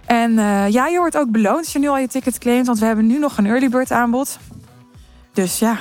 En 0.05 0.31
uh, 0.31 0.69
ja, 0.69 0.87
je 0.87 0.97
wordt 0.97 1.17
ook 1.17 1.31
beloond 1.31 1.57
als 1.57 1.73
je 1.73 1.79
nu 1.79 1.87
al 1.87 1.97
je 1.97 2.07
ticket 2.07 2.37
claimt. 2.37 2.65
Want 2.65 2.79
we 2.79 2.85
hebben 2.85 3.07
nu 3.07 3.19
nog 3.19 3.37
een 3.37 3.45
early 3.45 3.69
bird 3.69 3.91
aanbod. 3.91 4.39
Dus 5.33 5.59
ja, 5.59 5.77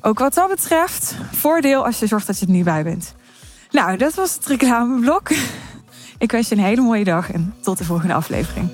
ook 0.00 0.18
wat 0.18 0.34
dat 0.34 0.48
betreft, 0.48 1.16
voordeel 1.32 1.84
als 1.84 1.98
je 1.98 2.06
zorgt 2.06 2.26
dat 2.26 2.38
je 2.38 2.46
er 2.46 2.52
nu 2.52 2.62
bij 2.62 2.82
bent. 2.82 3.14
Nou, 3.70 3.96
dat 3.96 4.14
was 4.14 4.34
het 4.34 4.46
reclameblok. 4.46 5.30
Ik 6.18 6.32
wens 6.32 6.48
je 6.48 6.56
een 6.56 6.62
hele 6.62 6.82
mooie 6.82 7.04
dag 7.04 7.32
en 7.32 7.54
tot 7.60 7.78
de 7.78 7.84
volgende 7.84 8.14
aflevering. 8.14 8.70